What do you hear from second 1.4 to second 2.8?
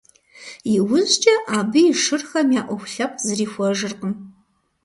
абы и шырхэм я